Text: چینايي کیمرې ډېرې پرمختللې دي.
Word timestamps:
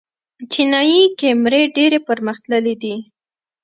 چینايي 0.51 1.01
کیمرې 1.19 1.61
ډېرې 1.75 1.99
پرمختللې 2.07 2.75
دي. 2.81 2.95